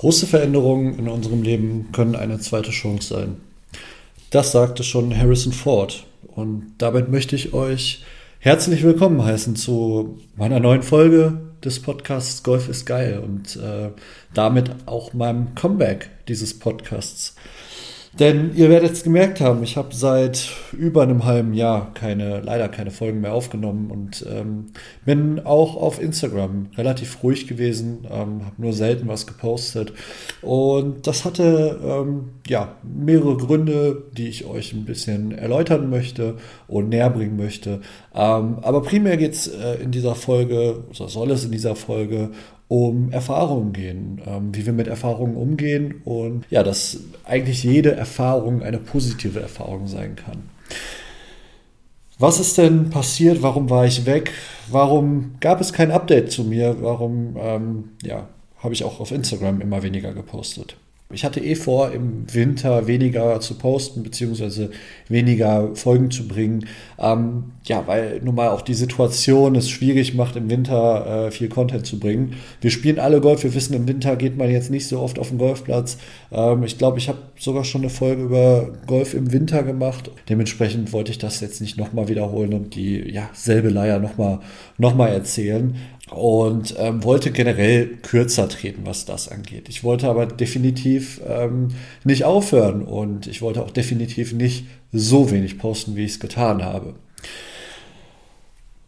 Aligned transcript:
Große 0.00 0.26
Veränderungen 0.26 0.98
in 0.98 1.08
unserem 1.08 1.42
Leben 1.42 1.90
können 1.92 2.16
eine 2.16 2.38
zweite 2.38 2.70
Chance 2.70 3.12
sein. 3.12 3.36
Das 4.30 4.50
sagte 4.50 4.82
schon 4.82 5.14
Harrison 5.14 5.52
Ford. 5.52 6.04
Und 6.26 6.72
damit 6.78 7.10
möchte 7.10 7.36
ich 7.36 7.52
euch 7.52 8.02
herzlich 8.38 8.82
willkommen 8.82 9.22
heißen 9.22 9.56
zu 9.56 10.18
meiner 10.36 10.58
neuen 10.58 10.82
Folge 10.82 11.42
des 11.62 11.82
Podcasts 11.82 12.42
Golf 12.42 12.70
ist 12.70 12.86
geil 12.86 13.20
und 13.22 13.56
äh, 13.56 13.90
damit 14.32 14.70
auch 14.86 15.12
meinem 15.12 15.54
Comeback 15.54 16.08
dieses 16.28 16.58
Podcasts. 16.58 17.34
Denn 18.18 18.56
ihr 18.56 18.68
werdet 18.68 18.92
es 18.92 19.04
gemerkt 19.04 19.40
haben, 19.40 19.62
ich 19.62 19.76
habe 19.76 19.94
seit 19.94 20.50
über 20.72 21.02
einem 21.02 21.24
halben 21.24 21.54
Jahr 21.54 21.94
keine, 21.94 22.40
leider 22.40 22.68
keine 22.68 22.90
Folgen 22.90 23.20
mehr 23.20 23.32
aufgenommen 23.32 23.90
und 23.90 24.26
ähm, 24.28 24.66
bin 25.04 25.40
auch 25.44 25.76
auf 25.76 26.02
Instagram 26.02 26.70
relativ 26.76 27.22
ruhig 27.22 27.46
gewesen, 27.46 28.06
ähm, 28.10 28.44
habe 28.44 28.56
nur 28.58 28.72
selten 28.72 29.06
was 29.06 29.28
gepostet. 29.28 29.92
Und 30.42 31.06
das 31.06 31.24
hatte 31.24 31.78
ähm, 31.84 32.30
ja 32.48 32.74
mehrere 32.82 33.36
Gründe, 33.36 34.02
die 34.12 34.26
ich 34.26 34.44
euch 34.44 34.72
ein 34.72 34.84
bisschen 34.84 35.30
erläutern 35.30 35.88
möchte 35.88 36.34
und 36.66 36.88
näher 36.88 37.10
bringen 37.10 37.36
möchte. 37.36 37.80
Ähm, 38.12 38.58
aber 38.62 38.82
primär 38.82 39.18
geht 39.18 39.34
es 39.34 39.46
äh, 39.46 39.74
in 39.74 39.92
dieser 39.92 40.16
Folge, 40.16 40.82
oder 40.88 41.08
soll 41.08 41.30
es 41.30 41.44
in 41.44 41.52
dieser 41.52 41.76
Folge 41.76 42.30
um 42.70 43.10
Erfahrungen 43.10 43.72
gehen, 43.72 44.22
ähm, 44.24 44.54
wie 44.54 44.64
wir 44.64 44.72
mit 44.72 44.86
Erfahrungen 44.86 45.34
umgehen 45.34 46.02
und 46.04 46.44
ja, 46.50 46.62
dass 46.62 47.00
eigentlich 47.24 47.64
jede 47.64 47.96
Erfahrung 47.96 48.62
eine 48.62 48.78
positive 48.78 49.40
Erfahrung 49.40 49.88
sein 49.88 50.14
kann. 50.14 50.48
Was 52.20 52.38
ist 52.38 52.58
denn 52.58 52.90
passiert? 52.90 53.42
Warum 53.42 53.70
war 53.70 53.86
ich 53.86 54.06
weg? 54.06 54.30
Warum 54.70 55.32
gab 55.40 55.60
es 55.60 55.72
kein 55.72 55.90
Update 55.90 56.30
zu 56.30 56.44
mir? 56.44 56.76
Warum 56.80 57.36
ähm, 57.40 57.88
ja, 58.04 58.28
habe 58.58 58.72
ich 58.72 58.84
auch 58.84 59.00
auf 59.00 59.10
Instagram 59.10 59.60
immer 59.60 59.82
weniger 59.82 60.12
gepostet? 60.12 60.76
Ich 61.12 61.24
hatte 61.24 61.40
eh 61.40 61.56
vor, 61.56 61.90
im 61.90 62.32
Winter 62.32 62.86
weniger 62.86 63.40
zu 63.40 63.54
posten, 63.54 64.04
beziehungsweise 64.04 64.70
weniger 65.08 65.74
Folgen 65.74 66.12
zu 66.12 66.28
bringen. 66.28 66.66
Ähm, 67.00 67.52
ja, 67.64 67.84
weil 67.88 68.20
nun 68.22 68.36
mal 68.36 68.50
auch 68.50 68.62
die 68.62 68.74
Situation 68.74 69.56
es 69.56 69.68
schwierig 69.68 70.14
macht, 70.14 70.36
im 70.36 70.48
Winter 70.48 71.26
äh, 71.26 71.30
viel 71.32 71.48
Content 71.48 71.84
zu 71.84 71.98
bringen. 71.98 72.36
Wir 72.60 72.70
spielen 72.70 73.00
alle 73.00 73.20
Golf, 73.20 73.42
wir 73.42 73.54
wissen, 73.54 73.74
im 73.74 73.88
Winter 73.88 74.14
geht 74.14 74.36
man 74.36 74.50
jetzt 74.50 74.70
nicht 74.70 74.86
so 74.86 75.00
oft 75.00 75.18
auf 75.18 75.30
den 75.30 75.38
Golfplatz. 75.38 75.98
Ähm, 76.30 76.62
ich 76.62 76.78
glaube, 76.78 76.98
ich 76.98 77.08
habe 77.08 77.18
sogar 77.36 77.64
schon 77.64 77.80
eine 77.80 77.90
Folge 77.90 78.22
über 78.22 78.70
Golf 78.86 79.12
im 79.14 79.32
Winter 79.32 79.64
gemacht. 79.64 80.12
Dementsprechend 80.28 80.92
wollte 80.92 81.10
ich 81.10 81.18
das 81.18 81.40
jetzt 81.40 81.60
nicht 81.60 81.76
nochmal 81.76 82.06
wiederholen 82.06 82.54
und 82.54 82.76
die 82.76 83.10
ja, 83.10 83.30
selbe 83.32 83.70
Leier 83.70 83.98
nochmal 83.98 84.38
noch 84.78 84.94
mal 84.94 85.08
erzählen 85.08 85.74
und 86.10 86.74
ähm, 86.78 87.04
wollte 87.04 87.30
generell 87.30 87.86
kürzer 88.02 88.48
treten, 88.48 88.82
was 88.84 89.04
das 89.04 89.28
angeht. 89.28 89.68
Ich 89.68 89.84
wollte 89.84 90.08
aber 90.08 90.26
definitiv 90.26 91.20
ähm, 91.26 91.68
nicht 92.04 92.24
aufhören 92.24 92.82
und 92.82 93.26
ich 93.26 93.42
wollte 93.42 93.62
auch 93.62 93.70
definitiv 93.70 94.32
nicht 94.32 94.66
so 94.92 95.30
wenig 95.30 95.58
posten, 95.58 95.96
wie 95.96 96.04
ich 96.04 96.12
es 96.12 96.20
getan 96.20 96.64
habe. 96.64 96.94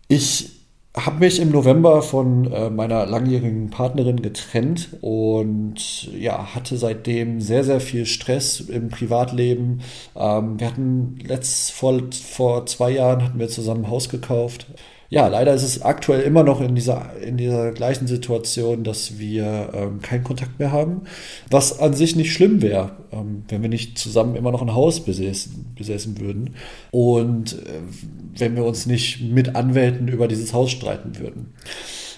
Ich 0.08 0.50
habe 0.94 1.20
mich 1.20 1.40
im 1.40 1.50
November 1.50 2.02
von 2.02 2.52
äh, 2.52 2.68
meiner 2.68 3.06
langjährigen 3.06 3.70
Partnerin 3.70 4.20
getrennt 4.20 4.90
und 5.00 6.12
ja, 6.12 6.54
hatte 6.54 6.76
seitdem 6.76 7.40
sehr, 7.40 7.64
sehr 7.64 7.80
viel 7.80 8.04
Stress 8.04 8.60
im 8.60 8.88
Privatleben. 8.90 9.80
Ähm, 10.14 10.60
wir 10.60 10.66
hatten 10.66 11.18
letzt, 11.24 11.72
vor, 11.72 11.98
vor 12.12 12.66
zwei 12.66 12.90
Jahren 12.90 13.24
hatten 13.24 13.38
wir 13.38 13.48
zusammen 13.48 13.86
ein 13.86 13.90
Haus 13.90 14.10
gekauft 14.10 14.66
ja, 15.12 15.28
leider 15.28 15.52
ist 15.52 15.62
es 15.62 15.82
aktuell 15.82 16.22
immer 16.22 16.42
noch 16.42 16.62
in 16.62 16.74
dieser, 16.74 17.14
in 17.20 17.36
dieser 17.36 17.72
gleichen 17.72 18.06
Situation, 18.06 18.82
dass 18.82 19.18
wir 19.18 19.68
ähm, 19.74 20.00
keinen 20.00 20.24
Kontakt 20.24 20.58
mehr 20.58 20.72
haben, 20.72 21.02
was 21.50 21.80
an 21.80 21.92
sich 21.92 22.16
nicht 22.16 22.32
schlimm 22.32 22.62
wäre, 22.62 22.92
ähm, 23.12 23.42
wenn 23.48 23.60
wir 23.60 23.68
nicht 23.68 23.98
zusammen 23.98 24.36
immer 24.36 24.50
noch 24.50 24.62
ein 24.62 24.72
Haus 24.72 25.00
besäßen, 25.00 25.74
besäßen 25.76 26.18
würden 26.18 26.54
und 26.92 27.52
äh, 27.52 27.82
wenn 28.38 28.56
wir 28.56 28.64
uns 28.64 28.86
nicht 28.86 29.20
mit 29.20 29.54
Anwälten 29.54 30.08
über 30.08 30.28
dieses 30.28 30.54
Haus 30.54 30.70
streiten 30.70 31.18
würden. 31.18 31.52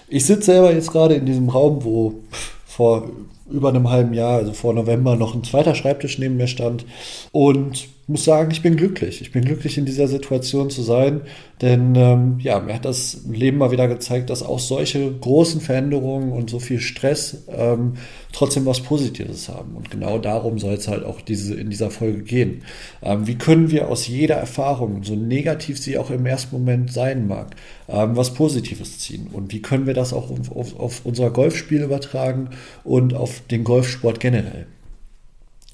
Ich 0.07 0.23
sitze 0.23 0.53
selber 0.53 0.73
jetzt 0.73 0.89
gerade 0.89 1.15
in 1.15 1.25
diesem 1.25 1.49
Raum, 1.49 1.83
wo 1.83 2.21
vor 2.65 3.09
über 3.49 3.69
einem 3.69 3.89
halben 3.89 4.13
Jahr, 4.13 4.37
also 4.37 4.53
vor 4.53 4.73
November, 4.73 5.15
noch 5.15 5.35
ein 5.35 5.43
zweiter 5.43 5.75
Schreibtisch 5.75 6.17
neben 6.17 6.37
mir 6.37 6.47
stand 6.47 6.85
und 7.31 7.87
muss 8.07 8.23
sagen, 8.23 8.51
ich 8.51 8.61
bin 8.61 8.77
glücklich. 8.77 9.21
Ich 9.21 9.31
bin 9.31 9.43
glücklich, 9.43 9.77
in 9.77 9.85
dieser 9.85 10.07
Situation 10.07 10.69
zu 10.69 10.83
sein, 10.83 11.21
denn 11.61 11.95
ähm, 11.95 12.39
ja, 12.39 12.59
mir 12.59 12.75
hat 12.75 12.85
das 12.85 13.21
Leben 13.27 13.57
mal 13.57 13.71
wieder 13.71 13.87
gezeigt, 13.87 14.29
dass 14.29 14.43
auch 14.43 14.59
solche 14.59 15.11
großen 15.11 15.59
Veränderungen 15.59 16.31
und 16.31 16.49
so 16.49 16.59
viel 16.59 16.79
Stress 16.79 17.45
ähm, 17.47 17.93
trotzdem 18.31 18.65
was 18.67 18.81
Positives 18.81 19.49
haben. 19.49 19.75
Und 19.75 19.89
genau 19.89 20.19
darum 20.19 20.59
soll 20.59 20.73
es 20.73 20.87
halt 20.87 21.03
auch 21.03 21.19
diese, 21.21 21.55
in 21.55 21.71
dieser 21.71 21.89
Folge 21.89 22.21
gehen. 22.21 22.61
Ähm, 23.01 23.25
wie 23.25 23.35
können 23.35 23.71
wir 23.71 23.89
aus 23.89 24.07
jeder 24.07 24.35
Erfahrung, 24.35 25.03
so 25.03 25.15
negativ 25.15 25.79
sie 25.79 25.97
auch 25.97 26.11
im 26.11 26.27
ersten 26.27 26.55
Moment 26.55 26.93
sein 26.93 27.27
mag, 27.27 27.55
ähm, 27.87 28.15
was 28.15 28.35
Positives 28.35 28.99
ziehen? 28.99 29.29
Und 29.33 29.51
wie 29.51 29.63
können 29.63 29.87
wir 29.87 29.95
das 29.95 30.13
auch 30.13 30.29
auf, 30.29 30.51
auf, 30.55 30.79
auf 30.79 31.01
unser 31.05 31.31
Golfspiel 31.31 31.81
übertragen 31.81 32.49
und 32.83 33.15
auf 33.15 33.34
den 33.51 33.63
Golfsport 33.63 34.19
generell? 34.19 34.67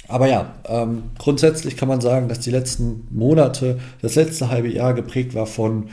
Aber 0.07 0.27
ja, 0.27 0.55
ähm, 0.67 1.03
grundsätzlich 1.17 1.77
kann 1.77 1.87
man 1.87 2.01
sagen, 2.01 2.27
dass 2.27 2.41
die 2.41 2.51
letzten 2.51 3.07
Monate, 3.11 3.79
das 4.01 4.15
letzte 4.15 4.49
halbe 4.49 4.67
Jahr 4.67 4.93
geprägt 4.93 5.35
war 5.35 5.45
von 5.45 5.89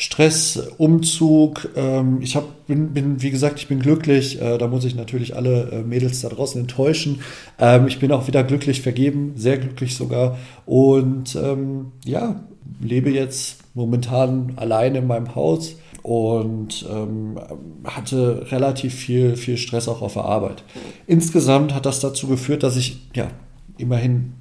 Stress, 0.00 0.56
Umzug. 0.78 1.68
Ähm, 1.74 2.20
ich 2.22 2.36
hab, 2.36 2.66
bin, 2.66 2.94
bin, 2.94 3.20
wie 3.20 3.32
gesagt, 3.32 3.58
ich 3.58 3.66
bin 3.66 3.80
glücklich. 3.80 4.40
Äh, 4.40 4.56
da 4.56 4.68
muss 4.68 4.84
ich 4.84 4.94
natürlich 4.94 5.34
alle 5.34 5.70
äh, 5.72 5.82
Mädels 5.82 6.20
da 6.20 6.28
draußen 6.28 6.60
enttäuschen. 6.60 7.20
Ähm, 7.58 7.88
ich 7.88 7.98
bin 7.98 8.12
auch 8.12 8.28
wieder 8.28 8.44
glücklich 8.44 8.80
vergeben, 8.80 9.32
sehr 9.36 9.58
glücklich 9.58 9.96
sogar. 9.96 10.38
Und 10.66 11.34
ähm, 11.34 11.92
ja, 12.04 12.44
lebe 12.80 13.10
jetzt 13.10 13.58
momentan 13.74 14.52
alleine 14.54 14.98
in 14.98 15.08
meinem 15.08 15.34
Haus 15.34 15.74
und 16.08 16.86
ähm, 16.90 17.38
hatte 17.84 18.50
relativ 18.50 18.94
viel, 18.94 19.36
viel 19.36 19.58
Stress 19.58 19.88
auch 19.88 20.00
auf 20.00 20.14
der 20.14 20.24
Arbeit. 20.24 20.64
Insgesamt 21.06 21.74
hat 21.74 21.84
das 21.84 22.00
dazu 22.00 22.28
geführt, 22.28 22.62
dass 22.62 22.78
ich 22.78 22.96
ja 23.14 23.28
immerhin 23.76 24.32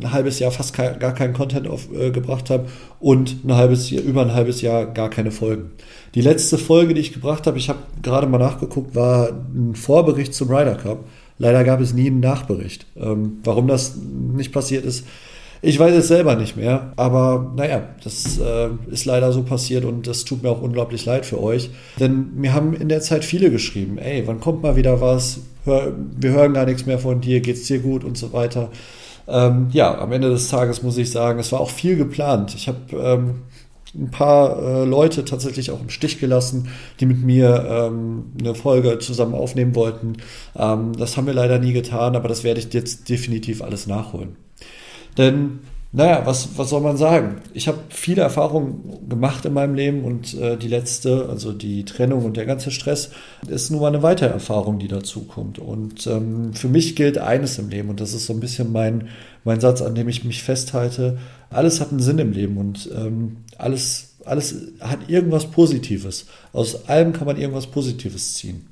ein 0.00 0.10
halbes 0.10 0.40
Jahr 0.40 0.50
fast 0.50 0.74
gar 0.74 1.14
keinen 1.14 1.32
Content 1.32 1.68
aufgebracht 1.68 2.50
äh, 2.50 2.54
habe 2.54 2.68
und 2.98 3.44
ein 3.44 3.54
halbes 3.54 3.90
Jahr, 3.90 4.02
über 4.02 4.22
ein 4.22 4.34
halbes 4.34 4.60
Jahr 4.60 4.86
gar 4.86 5.08
keine 5.08 5.30
Folgen. 5.30 5.70
Die 6.16 6.20
letzte 6.20 6.58
Folge, 6.58 6.94
die 6.94 7.00
ich 7.00 7.12
gebracht 7.12 7.46
habe, 7.46 7.58
ich 7.58 7.68
habe 7.68 7.78
gerade 8.02 8.26
mal 8.26 8.38
nachgeguckt, 8.38 8.96
war 8.96 9.28
ein 9.28 9.76
Vorbericht 9.76 10.34
zum 10.34 10.48
Ryder 10.48 10.74
Cup. 10.74 11.04
Leider 11.38 11.62
gab 11.62 11.80
es 11.80 11.94
nie 11.94 12.08
einen 12.08 12.18
Nachbericht. 12.18 12.86
Ähm, 12.96 13.38
warum 13.44 13.68
das 13.68 13.94
nicht 13.96 14.52
passiert 14.52 14.84
ist, 14.84 15.06
ich 15.64 15.78
weiß 15.78 15.94
es 15.94 16.08
selber 16.08 16.36
nicht 16.36 16.56
mehr. 16.56 16.92
Aber 16.96 17.52
naja, 17.56 17.88
das 18.02 18.38
äh, 18.38 18.68
ist 18.90 19.04
leider 19.04 19.32
so 19.32 19.42
passiert 19.42 19.84
und 19.84 20.06
das 20.06 20.24
tut 20.24 20.42
mir 20.42 20.50
auch 20.50 20.62
unglaublich 20.62 21.04
leid 21.04 21.26
für 21.26 21.42
euch. 21.42 21.70
Denn 21.98 22.34
mir 22.36 22.52
haben 22.52 22.74
in 22.74 22.88
der 22.88 23.00
Zeit 23.00 23.24
viele 23.24 23.50
geschrieben, 23.50 23.98
ey, 23.98 24.22
wann 24.26 24.40
kommt 24.40 24.62
mal 24.62 24.76
wieder 24.76 25.00
was? 25.00 25.40
hör, 25.64 25.92
wir 25.96 26.30
hören 26.30 26.54
gar 26.54 26.66
nichts 26.66 26.86
mehr 26.86 26.98
von 26.98 27.20
dir, 27.20 27.40
geht's 27.40 27.66
dir 27.66 27.80
gut 27.80 28.04
und 28.04 28.16
so 28.16 28.32
weiter. 28.32 28.70
Ähm, 29.26 29.68
ja, 29.72 29.98
am 29.98 30.12
Ende 30.12 30.30
des 30.30 30.48
Tages 30.48 30.82
muss 30.82 30.98
ich 30.98 31.10
sagen, 31.10 31.38
es 31.38 31.52
war 31.52 31.60
auch 31.60 31.70
viel 31.70 31.96
geplant. 31.96 32.54
Ich 32.54 32.68
habe 32.68 32.78
ähm, 32.92 33.42
ein 33.94 34.10
paar 34.10 34.62
äh, 34.62 34.84
Leute 34.84 35.24
tatsächlich 35.24 35.70
auch 35.70 35.80
im 35.80 35.88
Stich 35.88 36.20
gelassen, 36.20 36.68
die 37.00 37.06
mit 37.06 37.22
mir 37.22 37.66
ähm, 37.68 38.32
eine 38.38 38.54
Folge 38.54 38.98
zusammen 38.98 39.34
aufnehmen 39.34 39.74
wollten. 39.74 40.14
Ähm, 40.56 40.92
das 40.98 41.16
haben 41.16 41.26
wir 41.26 41.34
leider 41.34 41.58
nie 41.58 41.72
getan, 41.72 42.16
aber 42.16 42.28
das 42.28 42.44
werde 42.44 42.60
ich 42.60 42.72
jetzt 42.72 43.08
definitiv 43.08 43.62
alles 43.62 43.86
nachholen. 43.86 44.36
Denn 45.16 45.60
naja, 45.96 46.26
was, 46.26 46.58
was 46.58 46.70
soll 46.70 46.80
man 46.80 46.96
sagen? 46.96 47.36
Ich 47.52 47.68
habe 47.68 47.78
viele 47.88 48.22
Erfahrungen 48.22 49.08
gemacht 49.08 49.44
in 49.44 49.52
meinem 49.52 49.76
Leben 49.76 50.02
und 50.02 50.34
äh, 50.34 50.56
die 50.56 50.66
letzte, 50.66 51.28
also 51.28 51.52
die 51.52 51.84
Trennung 51.84 52.24
und 52.24 52.36
der 52.36 52.46
ganze 52.46 52.72
Stress, 52.72 53.10
ist 53.46 53.70
nun 53.70 53.80
mal 53.80 53.86
eine 53.86 54.02
weitere 54.02 54.30
Erfahrung, 54.30 54.80
die 54.80 54.88
dazu 54.88 55.22
kommt. 55.22 55.60
Und 55.60 56.04
ähm, 56.08 56.52
für 56.52 56.66
mich 56.66 56.96
gilt 56.96 57.18
eines 57.18 57.60
im 57.60 57.68
Leben 57.68 57.90
und 57.90 58.00
das 58.00 58.12
ist 58.12 58.26
so 58.26 58.32
ein 58.32 58.40
bisschen 58.40 58.72
mein, 58.72 59.06
mein 59.44 59.60
Satz, 59.60 59.82
an 59.82 59.94
dem 59.94 60.08
ich 60.08 60.24
mich 60.24 60.42
festhalte. 60.42 61.18
Alles 61.48 61.80
hat 61.80 61.92
einen 61.92 62.00
Sinn 62.00 62.18
im 62.18 62.32
Leben 62.32 62.56
und 62.56 62.90
ähm, 62.92 63.36
alles, 63.56 64.16
alles 64.24 64.72
hat 64.80 65.08
irgendwas 65.08 65.46
Positives. 65.52 66.26
Aus 66.52 66.88
allem 66.88 67.12
kann 67.12 67.28
man 67.28 67.36
irgendwas 67.36 67.68
Positives 67.68 68.34
ziehen. 68.34 68.66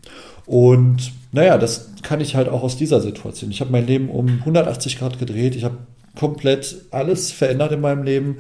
Und 0.45 1.13
naja, 1.31 1.57
das 1.57 1.93
kann 2.03 2.21
ich 2.21 2.35
halt 2.35 2.49
auch 2.49 2.65
aus 2.65 2.77
dieser 2.77 3.01
Situation. 3.01 3.53
Ich 3.53 3.61
habe 3.61 3.71
mein 3.71 3.87
Leben 3.87 4.11
um 4.11 4.27
180 4.41 4.99
Grad 4.99 5.21
gedreht. 5.21 5.55
Ich 5.55 5.63
habe 5.63 5.77
komplett 6.19 6.87
alles 6.91 7.33
verändert 7.33 7.73
in 7.73 7.81
meinem 7.81 8.03
Leben 8.03 8.39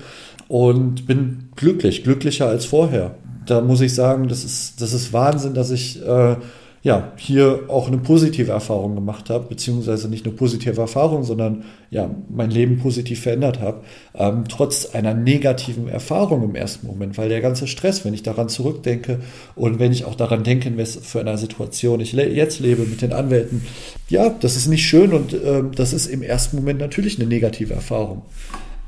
und 0.48 1.06
bin 1.06 1.48
glücklich, 1.56 2.04
glücklicher 2.04 2.48
als 2.48 2.64
vorher. 2.66 3.14
Da 3.46 3.60
muss 3.60 3.80
ich 3.80 3.94
sagen, 3.94 4.28
das 4.28 4.44
ist, 4.44 4.80
das 4.80 4.92
ist 4.92 5.12
Wahnsinn, 5.12 5.54
dass 5.54 5.70
ich 5.70 6.00
äh, 6.06 6.36
ja, 6.84 7.12
hier 7.16 7.60
auch 7.68 7.86
eine 7.86 7.98
positive 7.98 8.50
Erfahrung 8.50 8.96
gemacht 8.96 9.30
habe, 9.30 9.46
beziehungsweise 9.48 10.08
nicht 10.08 10.26
eine 10.26 10.34
positive 10.34 10.80
Erfahrung, 10.80 11.22
sondern 11.22 11.62
ja, 11.90 12.10
mein 12.28 12.50
Leben 12.50 12.78
positiv 12.80 13.20
verändert 13.20 13.60
habe, 13.60 13.82
ähm, 14.14 14.44
trotz 14.48 14.92
einer 14.92 15.14
negativen 15.14 15.88
Erfahrung 15.88 16.42
im 16.42 16.56
ersten 16.56 16.88
Moment, 16.88 17.16
weil 17.18 17.28
der 17.28 17.40
ganze 17.40 17.68
Stress, 17.68 18.04
wenn 18.04 18.14
ich 18.14 18.24
daran 18.24 18.48
zurückdenke 18.48 19.20
und 19.54 19.78
wenn 19.78 19.92
ich 19.92 20.04
auch 20.06 20.16
daran 20.16 20.42
denke, 20.42 20.68
in 20.68 20.76
was 20.76 20.96
für 20.96 21.20
einer 21.20 21.38
Situation 21.38 22.00
ich 22.00 22.12
le 22.12 22.28
jetzt 22.28 22.58
lebe 22.58 22.82
mit 22.82 23.00
den 23.00 23.12
Anwälten, 23.12 23.62
ja, 24.08 24.30
das 24.30 24.56
ist 24.56 24.66
nicht 24.66 24.84
schön 24.84 25.12
und 25.12 25.34
ähm, 25.34 25.70
das 25.76 25.92
ist 25.92 26.08
im 26.08 26.22
ersten 26.22 26.56
Moment 26.56 26.80
natürlich 26.80 27.18
eine 27.20 27.28
negative 27.28 27.74
Erfahrung. 27.74 28.22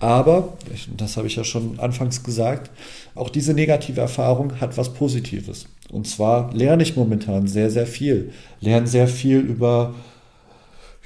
Aber, 0.05 0.53
das 0.99 1.17
habe 1.17 1.29
ich 1.29 1.37
ja 1.37 1.45
schon 1.45 1.81
anfangs 1.81 2.23
gesagt, 2.23 2.71
auch 3.15 3.31
diese 3.31 3.55
negative 3.55 4.03
Erfahrung 4.03 4.61
hat 4.61 4.77
was 4.77 4.93
Positives. 4.93 5.65
Und 5.91 6.07
zwar 6.07 6.53
lerne 6.53 6.83
ich 6.83 6.95
momentan 6.95 7.47
sehr, 7.47 7.71
sehr 7.71 7.87
viel. 7.87 8.31
Lerne 8.61 8.87
sehr 8.87 9.09
viel 9.09 9.39
über 9.39 9.95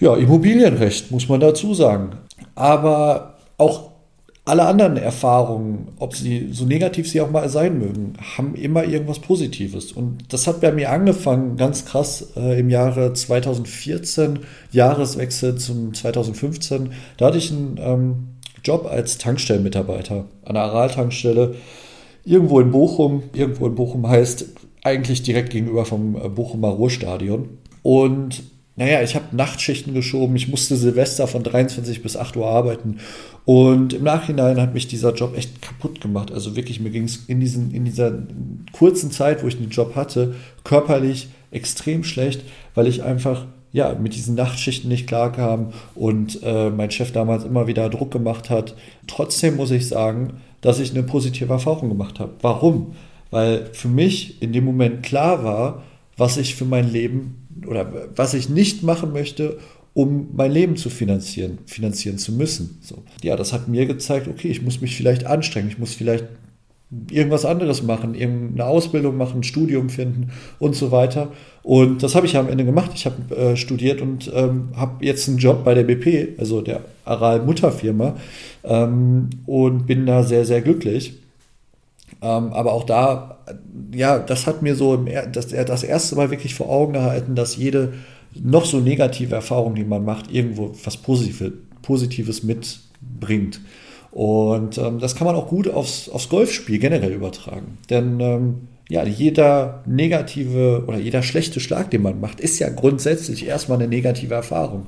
ja, 0.00 0.16
Immobilienrecht, 0.16 1.12
muss 1.12 1.28
man 1.28 1.38
dazu 1.38 1.74
sagen. 1.74 2.16
Aber 2.56 3.34
auch 3.56 3.92
alle 4.44 4.66
anderen 4.66 4.96
Erfahrungen, 4.96 5.92
ob 6.00 6.16
sie 6.16 6.48
so 6.50 6.64
negativ 6.64 7.08
sie 7.08 7.20
auch 7.20 7.30
mal 7.30 7.48
sein 7.48 7.78
mögen, 7.78 8.14
haben 8.36 8.56
immer 8.56 8.82
irgendwas 8.82 9.20
Positives. 9.20 9.92
Und 9.92 10.32
das 10.32 10.48
hat 10.48 10.60
bei 10.60 10.72
mir 10.72 10.90
angefangen, 10.90 11.56
ganz 11.56 11.84
krass, 11.84 12.32
äh, 12.36 12.58
im 12.58 12.68
Jahre 12.68 13.12
2014, 13.12 14.40
Jahreswechsel 14.72 15.54
zum 15.54 15.94
2015. 15.94 16.90
Da 17.16 17.26
hatte 17.26 17.38
ich 17.38 17.52
einen 17.52 17.78
ähm, 17.80 18.14
Job 18.68 18.86
als 18.86 19.16
Tankstellenmitarbeiter 19.16 20.26
an 20.44 20.54
der 20.54 20.64
Aral-Tankstelle 20.64 21.54
irgendwo 22.24 22.60
in 22.60 22.70
Bochum. 22.70 23.22
Irgendwo 23.32 23.66
in 23.66 23.74
Bochum 23.74 24.06
heißt 24.06 24.44
eigentlich 24.84 25.22
direkt 25.22 25.50
gegenüber 25.50 25.86
vom 25.86 26.16
äh, 26.16 26.28
Bochumer 26.28 26.68
Ruhrstadion. 26.68 27.48
Und 27.82 28.42
naja, 28.76 29.02
ich 29.02 29.16
habe 29.16 29.34
Nachtschichten 29.34 29.94
geschoben, 29.94 30.36
ich 30.36 30.48
musste 30.48 30.76
Silvester 30.76 31.26
von 31.26 31.42
23 31.42 32.02
bis 32.02 32.16
8 32.16 32.36
Uhr 32.36 32.46
arbeiten. 32.46 32.98
Und 33.46 33.94
im 33.94 34.04
Nachhinein 34.04 34.60
hat 34.60 34.74
mich 34.74 34.86
dieser 34.86 35.14
Job 35.14 35.36
echt 35.36 35.62
kaputt 35.62 36.02
gemacht. 36.02 36.30
Also 36.30 36.54
wirklich, 36.54 36.78
mir 36.78 36.90
ging 36.90 37.04
es 37.04 37.24
in, 37.26 37.40
in 37.40 37.84
dieser 37.86 38.22
kurzen 38.72 39.10
Zeit, 39.10 39.42
wo 39.42 39.48
ich 39.48 39.56
den 39.56 39.70
Job 39.70 39.96
hatte, 39.96 40.34
körperlich 40.62 41.28
extrem 41.50 42.04
schlecht, 42.04 42.42
weil 42.74 42.86
ich 42.86 43.02
einfach 43.02 43.46
ja, 43.72 43.94
mit 43.94 44.14
diesen 44.14 44.34
Nachtschichten 44.34 44.88
nicht 44.88 45.06
klarkam 45.06 45.72
und 45.94 46.42
äh, 46.42 46.70
mein 46.70 46.90
Chef 46.90 47.12
damals 47.12 47.44
immer 47.44 47.66
wieder 47.66 47.88
Druck 47.90 48.10
gemacht 48.10 48.50
hat. 48.50 48.74
Trotzdem 49.06 49.56
muss 49.56 49.70
ich 49.70 49.88
sagen, 49.88 50.34
dass 50.60 50.80
ich 50.80 50.90
eine 50.90 51.02
positive 51.02 51.52
Erfahrung 51.52 51.88
gemacht 51.88 52.18
habe. 52.18 52.32
Warum? 52.40 52.94
Weil 53.30 53.66
für 53.72 53.88
mich 53.88 54.42
in 54.42 54.52
dem 54.52 54.64
Moment 54.64 55.02
klar 55.02 55.44
war, 55.44 55.82
was 56.16 56.36
ich 56.36 56.54
für 56.54 56.64
mein 56.64 56.90
Leben 56.90 57.46
oder 57.66 57.92
was 58.16 58.34
ich 58.34 58.48
nicht 58.48 58.82
machen 58.82 59.12
möchte, 59.12 59.58
um 59.94 60.28
mein 60.32 60.52
Leben 60.52 60.76
zu 60.76 60.90
finanzieren, 60.90 61.58
finanzieren 61.66 62.18
zu 62.18 62.32
müssen. 62.32 62.78
So. 62.82 63.02
Ja, 63.22 63.36
das 63.36 63.52
hat 63.52 63.68
mir 63.68 63.86
gezeigt, 63.86 64.28
okay, 64.28 64.48
ich 64.48 64.62
muss 64.62 64.80
mich 64.80 64.96
vielleicht 64.96 65.26
anstrengen, 65.26 65.68
ich 65.68 65.78
muss 65.78 65.94
vielleicht 65.94 66.24
irgendwas 67.10 67.44
anderes 67.44 67.82
machen, 67.82 68.14
irgendeine 68.14 68.68
Ausbildung 68.68 69.16
machen, 69.16 69.40
ein 69.40 69.44
Studium 69.44 69.90
finden 69.90 70.30
und 70.58 70.74
so 70.74 70.90
weiter. 70.90 71.28
Und 71.62 72.02
das 72.02 72.14
habe 72.14 72.24
ich 72.26 72.32
ja 72.32 72.40
am 72.40 72.48
Ende 72.48 72.64
gemacht. 72.64 72.92
Ich 72.94 73.04
habe 73.04 73.36
äh, 73.36 73.56
studiert 73.56 74.00
und 74.00 74.30
ähm, 74.34 74.70
habe 74.74 75.04
jetzt 75.04 75.28
einen 75.28 75.36
Job 75.36 75.64
bei 75.64 75.74
der 75.74 75.82
BP, 75.84 76.38
also 76.38 76.62
der 76.62 76.80
Aral 77.04 77.42
Mutterfirma, 77.42 78.16
ähm, 78.64 79.28
und 79.44 79.86
bin 79.86 80.06
da 80.06 80.22
sehr, 80.22 80.46
sehr 80.46 80.62
glücklich. 80.62 81.18
Ähm, 82.22 82.52
aber 82.52 82.72
auch 82.72 82.84
da, 82.84 83.38
ja, 83.94 84.18
das 84.18 84.46
hat 84.46 84.62
mir 84.62 84.74
so 84.74 84.94
im, 84.94 85.08
das, 85.32 85.48
das 85.48 85.82
erste 85.82 86.16
Mal 86.16 86.30
wirklich 86.30 86.54
vor 86.54 86.70
Augen 86.70 86.94
gehalten, 86.94 87.34
dass 87.34 87.56
jede 87.56 87.92
noch 88.34 88.64
so 88.64 88.80
negative 88.80 89.34
Erfahrung, 89.34 89.74
die 89.74 89.84
man 89.84 90.04
macht, 90.04 90.32
irgendwo 90.32 90.74
was 90.84 90.96
Positives, 90.96 91.52
Positives 91.82 92.42
mitbringt. 92.42 93.60
Und 94.18 94.78
ähm, 94.78 94.98
das 94.98 95.14
kann 95.14 95.28
man 95.28 95.36
auch 95.36 95.46
gut 95.46 95.68
aufs, 95.68 96.08
aufs 96.08 96.28
Golfspiel 96.28 96.80
generell 96.80 97.12
übertragen. 97.12 97.78
Denn 97.88 98.18
ähm, 98.18 98.54
ja, 98.88 99.04
jeder 99.04 99.84
negative 99.86 100.82
oder 100.88 100.98
jeder 100.98 101.22
schlechte 101.22 101.60
Schlag, 101.60 101.92
den 101.92 102.02
man 102.02 102.18
macht, 102.20 102.40
ist 102.40 102.58
ja 102.58 102.68
grundsätzlich 102.68 103.46
erstmal 103.46 103.78
eine 103.78 103.86
negative 103.86 104.34
Erfahrung 104.34 104.86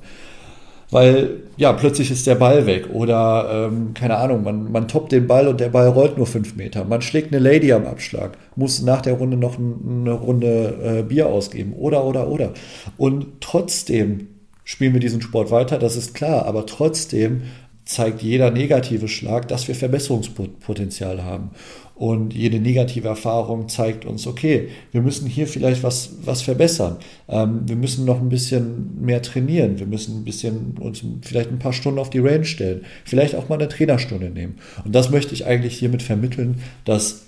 weil 0.91 1.45
ja, 1.57 1.73
plötzlich 1.73 2.11
ist 2.11 2.27
der 2.27 2.35
Ball 2.35 2.67
weg 2.67 2.89
oder 2.93 3.69
ähm, 3.71 3.95
keine 3.95 4.17
Ahnung, 4.17 4.43
man, 4.43 4.73
man 4.73 4.89
toppt 4.89 5.13
den 5.13 5.29
Ball 5.29 5.47
und 5.47 5.61
der 5.61 5.69
Ball 5.69 5.87
rollt 5.87 6.17
nur 6.17 6.27
fünf 6.27 6.57
Meter. 6.57 6.85
Man 6.85 7.01
schlägt 7.01 7.33
eine 7.33 7.41
Lady 7.41 7.73
am 7.73 7.87
Abschlag, 7.87 8.37
muss 8.57 8.83
nach 8.83 9.01
der 9.01 9.13
Runde 9.13 9.37
noch 9.37 9.57
eine 9.57 10.11
Runde 10.11 10.99
äh, 10.99 11.03
Bier 11.05 11.29
ausgeben 11.29 11.75
oder, 11.75 12.05
oder, 12.05 12.27
oder. 12.27 12.55
Und 12.97 13.27
trotzdem 13.41 14.27
spielen 14.65 14.93
wir 14.93 15.01
diesen 15.01 15.23
Sport 15.23 15.53
weiter, 15.53 15.79
das 15.79 15.95
ist 15.95 16.13
klar, 16.13 16.47
aber 16.47 16.67
trotzdem 16.67 17.43
zeigt 17.91 18.23
jeder 18.23 18.53
negative 18.53 19.09
Schlag, 19.09 19.49
dass 19.49 19.67
wir 19.67 19.75
Verbesserungspotenzial 19.75 21.25
haben. 21.25 21.51
Und 21.97 22.33
jede 22.33 22.61
negative 22.61 23.09
Erfahrung 23.09 23.69
zeigt 23.69 24.05
uns, 24.05 24.29
okay, 24.29 24.69
wir 24.93 25.03
müssen 25.03 25.27
hier 25.27 25.49
vielleicht 25.49 25.83
was, 25.83 26.13
was 26.25 26.41
verbessern. 26.41 26.99
Ähm, 27.29 27.63
wir 27.67 27.75
müssen 27.75 28.05
noch 28.05 28.21
ein 28.21 28.29
bisschen 28.29 28.97
mehr 29.05 29.23
trainieren. 29.23 29.81
Wir 29.81 29.87
müssen 29.87 30.21
ein 30.21 30.25
bisschen 30.25 30.77
uns 30.79 31.03
vielleicht 31.23 31.51
ein 31.51 31.59
paar 31.59 31.73
Stunden 31.73 31.99
auf 31.99 32.11
die 32.11 32.21
Range 32.21 32.45
stellen. 32.45 32.83
Vielleicht 33.05 33.35
auch 33.35 33.49
mal 33.49 33.57
eine 33.57 33.69
Trainerstunde 33.69 34.31
nehmen. 34.31 34.59
Und 34.85 34.95
das 34.95 35.11
möchte 35.11 35.35
ich 35.35 35.45
eigentlich 35.45 35.77
hiermit 35.77 36.03
vermitteln, 36.03 36.63
dass 36.85 37.23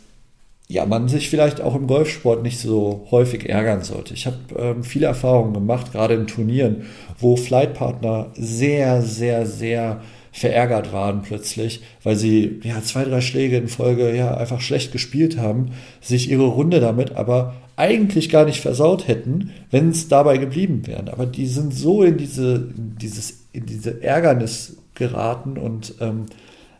ja, 0.68 0.86
man 0.86 1.08
sich 1.08 1.28
vielleicht 1.28 1.60
auch 1.60 1.74
im 1.74 1.88
Golfsport 1.88 2.44
nicht 2.44 2.60
so 2.60 3.08
häufig 3.10 3.48
ärgern 3.48 3.82
sollte. 3.82 4.14
Ich 4.14 4.26
habe 4.26 4.36
ähm, 4.56 4.84
viele 4.84 5.06
Erfahrungen 5.06 5.54
gemacht, 5.54 5.92
gerade 5.92 6.14
in 6.14 6.28
Turnieren, 6.28 6.84
wo 7.18 7.36
Flightpartner 7.36 8.30
sehr, 8.36 9.02
sehr, 9.02 9.44
sehr 9.44 10.00
verärgert 10.32 10.92
waren 10.92 11.22
plötzlich, 11.22 11.82
weil 12.02 12.16
sie 12.16 12.60
ja 12.64 12.82
zwei, 12.82 13.04
drei 13.04 13.20
Schläge 13.20 13.58
in 13.58 13.68
Folge 13.68 14.16
ja 14.16 14.34
einfach 14.34 14.62
schlecht 14.62 14.90
gespielt 14.90 15.36
haben, 15.36 15.72
sich 16.00 16.30
ihre 16.30 16.46
Runde 16.46 16.80
damit 16.80 17.16
aber 17.16 17.54
eigentlich 17.76 18.30
gar 18.30 18.46
nicht 18.46 18.60
versaut 18.60 19.06
hätten, 19.08 19.50
wenn 19.70 19.90
es 19.90 20.08
dabei 20.08 20.38
geblieben 20.38 20.86
wären. 20.86 21.08
Aber 21.08 21.26
die 21.26 21.46
sind 21.46 21.74
so 21.74 22.02
in 22.02 22.16
diese, 22.16 22.70
in 22.76 22.96
dieses, 23.00 23.44
in 23.52 23.66
diese 23.66 24.02
Ärgernis 24.02 24.78
geraten 24.94 25.58
und 25.58 25.94
ähm, 26.00 26.26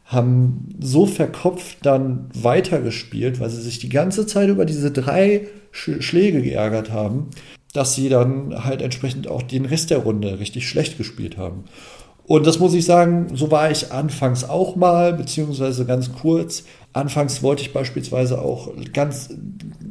haben 0.06 0.75
so 0.81 1.06
verkopft 1.06 1.78
dann 1.82 2.31
weitergespielt, 2.34 3.38
weil 3.40 3.50
sie 3.50 3.62
sich 3.62 3.78
die 3.78 3.88
ganze 3.88 4.26
Zeit 4.26 4.49
über 4.49 4.64
diese 4.64 4.90
drei 4.90 5.46
Sch 5.70 6.00
Schläge 6.00 6.43
geärgert 6.43 6.90
haben, 6.90 7.31
dass 7.72 7.94
sie 7.94 8.08
dann 8.08 8.64
halt 8.64 8.82
entsprechend 8.82 9.28
auch 9.28 9.43
den 9.43 9.64
Rest 9.64 9.90
der 9.90 9.99
Runde 9.99 10.38
richtig 10.38 10.69
schlecht 10.69 10.99
gespielt 10.99 11.37
haben. 11.38 11.64
Und 12.32 12.46
das 12.46 12.58
muss 12.58 12.73
ich 12.73 12.87
sagen, 12.87 13.26
so 13.34 13.50
war 13.50 13.70
ich 13.70 13.93
anfangs 13.93 14.43
auch 14.43 14.75
mal, 14.75 15.12
beziehungsweise 15.12 15.84
ganz 15.84 16.14
kurz. 16.14 16.64
Anfangs 16.94 17.43
wollte 17.43 17.61
ich 17.61 17.75
beispielsweise 17.75 18.40
auch 18.40 18.70
ganz, 18.94 19.29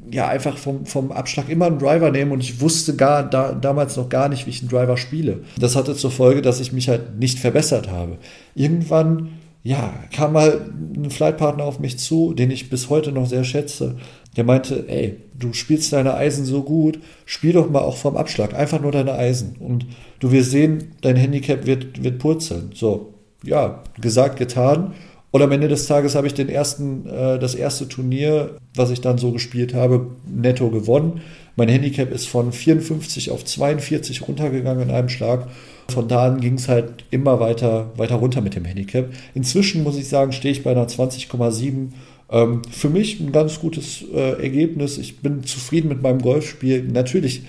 ja, 0.10 0.28
einfach 0.28 0.58
vom, 0.58 0.88
vom 0.88 1.12
Abschlag 1.12 1.50
immer 1.50 1.68
einen 1.68 1.78
Driver 1.78 2.10
nehmen 2.10 2.32
und 2.32 2.40
ich 2.40 2.60
wusste 2.60 2.96
gar, 2.96 3.30
da, 3.30 3.52
damals 3.52 3.96
noch 3.96 4.10
gar 4.10 4.28
nicht, 4.28 4.48
wie 4.48 4.50
ich 4.50 4.62
einen 4.62 4.70
Driver 4.70 4.98
spiele. 4.98 5.42
Das 5.60 5.76
hatte 5.76 5.94
zur 5.94 6.10
Folge, 6.10 6.42
dass 6.42 6.60
ich 6.60 6.74
mich 6.74 6.90
halt 6.90 7.20
nicht 7.20 7.38
verbessert 7.38 7.92
habe. 7.92 8.18
Irgendwann, 8.56 9.34
ja, 9.62 9.94
kam 10.12 10.34
mal 10.34 10.62
ein 10.96 11.12
Flightpartner 11.12 11.64
auf 11.64 11.80
mich 11.80 12.00
zu, 12.00 12.34
den 12.34 12.50
ich 12.50 12.72
bis 12.72 12.90
heute 12.90 13.12
noch 13.12 13.28
sehr 13.28 13.44
schätze. 13.44 13.98
Der 14.38 14.44
meinte, 14.44 14.86
ey, 14.88 15.18
du 15.38 15.54
spielst 15.54 15.92
deine 15.92 16.14
Eisen 16.14 16.46
so 16.46 16.64
gut, 16.64 17.00
spiel 17.26 17.54
doch 17.54 17.70
mal 17.70 17.82
auch 17.82 17.98
vom 17.98 18.16
Abschlag, 18.16 18.54
einfach 18.54 18.82
nur 18.82 18.92
deine 18.92 19.14
Eisen. 19.14 19.56
Und 19.60 19.86
du 20.20 20.32
wirst 20.32 20.52
sehen, 20.52 20.96
dein 21.02 21.18
Handicap 21.18 21.66
wird, 21.66 22.04
wird 22.04 22.20
purzeln. 22.20 22.72
So, 22.74 23.14
ja, 23.44 23.84
gesagt, 24.00 24.38
getan. 24.38 24.94
Und 25.32 25.42
am 25.42 25.52
Ende 25.52 25.70
des 25.70 25.88
Tages 25.88 26.16
habe 26.16 26.28
ich 26.28 26.34
den 26.34 26.50
ersten, 26.50 27.08
äh, 27.08 27.40
das 27.40 27.56
erste 27.56 27.88
Turnier, 27.88 28.58
was 28.76 28.92
ich 28.92 29.02
dann 29.02 29.18
so 29.18 29.32
gespielt 29.32 29.74
habe, 29.74 30.08
netto 30.26 30.70
gewonnen. 30.70 31.22
Mein 31.56 31.70
Handicap 31.70 32.12
ist 32.12 32.28
von 32.28 32.52
54 32.52 33.32
auf 33.32 33.44
42 33.46 34.28
runtergegangen 34.28 34.90
in 34.90 34.96
einem 34.96 35.10
Schlag. 35.10 35.48
Von 35.90 36.08
da 36.08 36.26
an 36.26 36.42
ging 36.42 36.56
es 36.56 36.68
halt 36.68 37.06
immer 37.12 37.40
weiter, 37.40 37.92
weiter 37.98 38.16
runter 38.16 38.42
mit 38.42 38.56
dem 38.56 38.66
Handicap. 38.66 39.10
Inzwischen 39.34 39.84
muss 39.84 39.98
ich 39.98 40.08
sagen, 40.08 40.32
stehe 40.32 40.54
ich 40.54 40.64
bei 40.64 40.72
einer 40.72 40.88
20,7. 40.88 41.90
Ähm, 42.32 42.62
für 42.72 42.90
mich 42.90 43.20
ein 43.20 43.32
ganz 43.32 43.60
gutes 43.60 44.04
äh, 44.14 44.42
Ergebnis. 44.42 44.98
Ich 44.98 45.20
bin 45.20 45.44
zufrieden 45.44 45.90
mit 45.90 46.02
meinem 46.02 46.22
Golfspiel. 46.22 46.84
Natürlich 46.84 47.44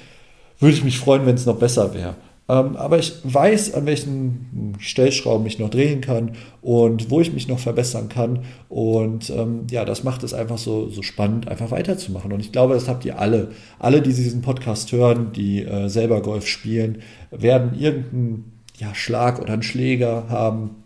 würde 0.59 0.75
ich 0.75 0.85
mich 0.85 0.99
freuen, 0.99 1.25
wenn 1.27 1.37
es 1.37 1.47
noch 1.47 1.59
besser 1.59 1.95
wäre. 1.95 2.17
Ähm, 2.49 2.77
aber 2.77 2.99
ich 2.99 3.15
weiß, 3.23 3.75
an 3.75 3.87
welchen 3.87 4.75
Stellschrauben 4.81 5.47
ich 5.47 5.61
noch 5.61 5.71
drehen 5.71 6.01
kann 6.01 6.33
und 6.61 7.09
wo 7.11 7.21
ich 7.21 7.33
mich 7.33 7.47
noch 7.47 7.61
verbessern 7.61 8.09
kann. 8.09 8.41
Und 8.69 9.31
ähm, 9.31 9.67
ja, 9.71 9.85
das 9.85 10.03
macht 10.03 10.25
es 10.25 10.35
einfach 10.35 10.59
so, 10.59 10.89
so 10.89 11.03
spannend, 11.03 11.47
einfach 11.47 11.71
weiterzumachen. 11.71 12.33
Und 12.33 12.41
ich 12.41 12.51
glaube, 12.51 12.75
das 12.75 12.89
habt 12.89 13.05
ihr 13.05 13.19
alle. 13.19 13.53
Alle, 13.79 14.03
die 14.03 14.13
diesen 14.13 14.43
Podcast 14.43 14.91
hören, 14.91 15.33
die 15.33 15.63
äh, 15.63 15.89
selber 15.89 16.21
Golf 16.21 16.49
spielen, 16.49 17.03
werden 17.31 17.79
irgendeinen 17.79 18.61
ja, 18.79 18.95
Schlag 18.95 19.41
oder 19.41 19.53
einen 19.53 19.63
Schläger 19.63 20.29
haben, 20.29 20.82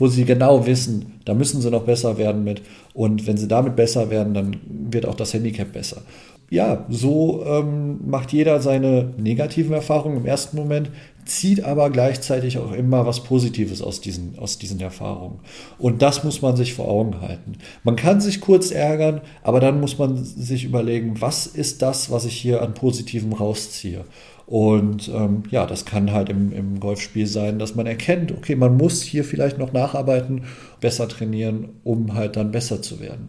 wo 0.00 0.08
sie 0.08 0.24
genau 0.24 0.66
wissen, 0.66 1.20
da 1.24 1.34
müssen 1.34 1.60
sie 1.60 1.70
noch 1.70 1.84
besser 1.84 2.18
werden 2.18 2.42
mit. 2.42 2.62
Und 2.94 3.28
wenn 3.28 3.36
sie 3.36 3.46
damit 3.46 3.76
besser 3.76 4.10
werden, 4.10 4.34
dann 4.34 4.56
wird 4.66 5.06
auch 5.06 5.14
das 5.14 5.32
Handicap 5.32 5.72
besser 5.72 6.02
ja, 6.50 6.84
so 6.88 7.44
ähm, 7.46 8.00
macht 8.10 8.32
jeder 8.32 8.60
seine 8.60 9.14
negativen 9.16 9.72
Erfahrungen 9.72 10.18
im 10.18 10.26
ersten 10.26 10.56
Moment, 10.56 10.90
zieht 11.24 11.62
aber 11.62 11.90
gleichzeitig 11.90 12.58
auch 12.58 12.72
immer 12.72 13.06
was 13.06 13.22
Positives 13.22 13.80
aus 13.82 14.00
diesen, 14.00 14.36
aus 14.36 14.58
diesen 14.58 14.80
Erfahrungen. 14.80 15.38
Und 15.78 16.02
das 16.02 16.24
muss 16.24 16.42
man 16.42 16.56
sich 16.56 16.74
vor 16.74 16.88
Augen 16.88 17.20
halten. 17.20 17.52
Man 17.84 17.94
kann 17.94 18.20
sich 18.20 18.40
kurz 18.40 18.72
ärgern, 18.72 19.20
aber 19.44 19.60
dann 19.60 19.80
muss 19.80 19.96
man 19.98 20.16
sich 20.24 20.64
überlegen, 20.64 21.20
was 21.20 21.46
ist 21.46 21.82
das, 21.82 22.10
was 22.10 22.24
ich 22.24 22.34
hier 22.34 22.62
an 22.62 22.74
Positivem 22.74 23.32
rausziehe. 23.32 24.04
Und 24.50 25.08
ähm, 25.14 25.44
ja, 25.52 25.64
das 25.64 25.84
kann 25.84 26.10
halt 26.10 26.28
im, 26.28 26.52
im 26.52 26.80
Golfspiel 26.80 27.28
sein, 27.28 27.60
dass 27.60 27.76
man 27.76 27.86
erkennt, 27.86 28.32
okay, 28.32 28.56
man 28.56 28.76
muss 28.76 29.00
hier 29.00 29.22
vielleicht 29.22 29.58
noch 29.58 29.72
nacharbeiten, 29.72 30.42
besser 30.80 31.08
trainieren, 31.08 31.68
um 31.84 32.14
halt 32.14 32.34
dann 32.34 32.50
besser 32.50 32.82
zu 32.82 32.98
werden. 32.98 33.28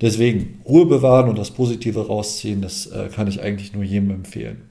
Deswegen 0.00 0.62
Ruhe 0.66 0.86
bewahren 0.86 1.28
und 1.28 1.36
das 1.36 1.50
Positive 1.50 2.06
rausziehen, 2.06 2.62
das 2.62 2.86
äh, 2.86 3.10
kann 3.14 3.28
ich 3.28 3.42
eigentlich 3.42 3.74
nur 3.74 3.84
jedem 3.84 4.10
empfehlen. 4.10 4.62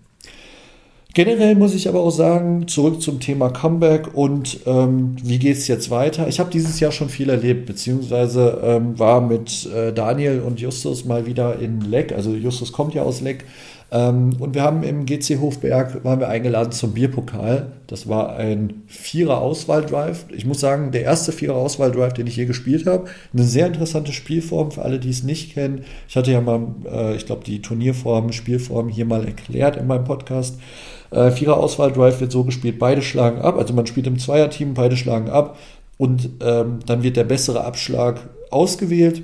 Generell 1.13 1.53
muss 1.55 1.75
ich 1.75 1.87
aber 1.87 2.01
auch 2.01 2.11
sagen, 2.11 2.67
zurück 2.67 3.01
zum 3.01 3.19
Thema 3.19 3.49
Comeback 3.49 4.15
und 4.15 4.61
ähm, 4.65 5.15
wie 5.23 5.37
geht 5.37 5.55
es 5.55 5.67
jetzt 5.67 5.91
weiter? 5.91 6.27
Ich 6.27 6.39
habe 6.39 6.49
dieses 6.49 6.79
Jahr 6.79 6.91
schon 6.91 7.09
viel 7.09 7.29
erlebt, 7.29 7.67
beziehungsweise 7.67 8.59
ähm, 8.63 8.97
war 8.97 9.21
mit 9.21 9.67
äh, 9.67 9.93
Daniel 9.93 10.41
und 10.41 10.59
Justus 10.59 11.05
mal 11.05 11.25
wieder 11.27 11.59
in 11.59 11.79
Leck. 11.79 12.11
Also 12.11 12.33
Justus 12.33 12.73
kommt 12.73 12.95
ja 12.95 13.03
aus 13.03 13.21
Leck. 13.21 13.45
Ähm, 13.91 14.35
und 14.39 14.55
wir 14.55 14.63
haben 14.63 14.83
im 14.83 15.05
GC 15.05 15.39
Hofberg 15.39 16.03
waren 16.03 16.19
wir 16.19 16.27
eingeladen 16.27 16.71
zum 16.71 16.93
Bierpokal. 16.93 17.73
Das 17.87 18.09
war 18.09 18.35
ein 18.35 18.83
Vierer 18.87 19.39
Auswahl-Drive. 19.39 20.25
Ich 20.35 20.45
muss 20.45 20.59
sagen, 20.59 20.91
der 20.91 21.03
erste 21.03 21.31
Vierer 21.31 21.55
Auswahl-Drive, 21.55 22.13
den 22.13 22.27
ich 22.27 22.35
je 22.35 22.45
gespielt 22.45 22.87
habe. 22.87 23.05
Eine 23.33 23.43
sehr 23.43 23.67
interessante 23.67 24.11
Spielform 24.11 24.71
für 24.71 24.81
alle, 24.81 24.99
die 24.99 25.11
es 25.11 25.23
nicht 25.23 25.53
kennen. 25.53 25.85
Ich 26.09 26.15
hatte 26.15 26.31
ja 26.31 26.41
mal, 26.41 26.67
äh, 26.91 27.15
ich 27.15 27.25
glaube, 27.25 27.43
die 27.43 27.61
Turnierform, 27.61 28.31
Spielform 28.31 28.89
hier 28.89 29.05
mal 29.05 29.25
erklärt 29.25 29.77
in 29.77 29.87
meinem 29.87 30.05
Podcast. 30.05 30.59
Äh, 31.11 31.31
Vierer 31.31 31.57
Auswahl-Drive 31.57 32.19
wird 32.19 32.31
so 32.31 32.43
gespielt, 32.43 32.79
beide 32.79 33.03
schlagen 33.03 33.39
ab. 33.39 33.57
Also 33.57 33.73
man 33.73 33.85
spielt 33.85 34.07
im 34.07 34.17
Zweierteam, 34.17 34.73
beide 34.73 34.97
schlagen 34.97 35.29
ab. 35.29 35.57
Und 35.97 36.29
ähm, 36.41 36.79
dann 36.85 37.03
wird 37.03 37.17
der 37.17 37.23
bessere 37.23 37.63
Abschlag 37.63 38.19
ausgewählt 38.49 39.23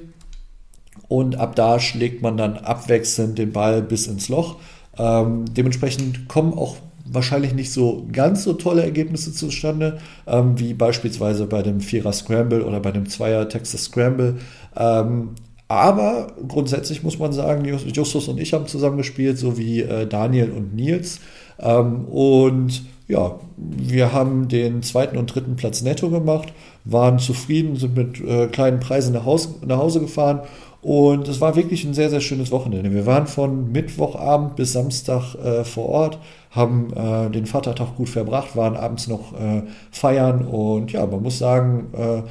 und 1.12 1.36
ab 1.36 1.58
da 1.58 1.78
schlägt 1.82 2.22
man 2.22 2.38
dann 2.38 2.56
abwechselnd 2.56 3.38
den 3.38 3.52
Ball 3.52 3.82
bis 3.82 4.08
ins 4.08 4.30
Loch. 4.30 4.56
Ähm, 4.98 5.44
dementsprechend 5.54 6.30
kommen 6.30 6.54
auch 6.54 6.78
wahrscheinlich 7.06 7.54
nicht 7.54 7.74
so 7.74 8.08
ganz 8.14 8.46
so 8.46 8.54
tolle 8.54 8.84
Ergebnisse 8.84 9.34
zustande, 9.34 9.98
ähm, 10.26 10.58
wie 10.58 10.74
beispielsweise 10.74 11.48
bei 11.48 11.64
dem 11.64 11.82
Vierer 11.82 12.14
Scramble 12.14 12.66
oder 12.66 12.80
bei 12.80 12.94
dem 12.94 13.10
Zweier 13.10 13.50
Texas 13.50 13.84
Scramble. 13.84 14.38
Ähm, 14.78 15.32
aber 15.68 16.28
grundsätzlich 16.48 17.04
muss 17.04 17.20
man 17.20 17.34
sagen, 17.34 17.66
Justus 17.66 18.30
und 18.30 18.40
ich 18.40 18.54
haben 18.54 18.68
zusammen 18.68 18.96
gespielt, 18.96 19.38
so 19.38 19.58
wie 19.58 19.82
äh, 19.82 20.08
Daniel 20.08 20.52
und 20.52 20.74
Nils. 20.76 21.20
Ähm, 21.60 22.06
und 22.06 22.84
ja, 23.10 23.38
wir 23.58 24.14
haben 24.14 24.48
den 24.48 24.82
zweiten 24.82 25.18
und 25.18 25.36
dritten 25.36 25.58
Platz 25.58 25.82
netto 25.82 26.10
gemacht, 26.10 26.54
waren 26.86 27.20
zufrieden, 27.20 27.76
sind 27.76 27.98
mit 27.98 28.22
äh, 28.22 28.48
kleinen 28.48 28.80
Preisen 28.80 29.14
nach, 29.14 29.26
Haus, 29.26 29.56
nach 29.68 29.78
Hause 29.78 30.00
gefahren 30.00 30.44
und 30.82 31.28
es 31.28 31.40
war 31.40 31.56
wirklich 31.56 31.84
ein 31.84 31.94
sehr, 31.94 32.10
sehr 32.10 32.22
schönes 32.22 32.52
Wochenende. 32.52 32.92
Wir 32.92 33.06
waren 33.06 33.28
von 33.28 33.72
Mittwochabend 33.72 34.56
bis 34.56 34.74
Samstag 34.74 35.36
äh, 35.36 35.64
vor 35.64 35.90
Ort, 35.90 36.20
haben 36.52 36.92
äh, 36.94 37.30
den 37.30 37.46
Vatertag 37.46 37.96
gut 37.96 38.10
verbracht, 38.10 38.56
waren 38.58 38.76
abends 38.76 39.08
noch 39.08 39.34
äh, 39.40 39.64
feiern 39.90 40.46
und 40.46 40.92
ja, 40.92 41.06
man 41.06 41.24
muss 41.24 41.38
sagen, 41.38 41.94
äh, 41.94 42.24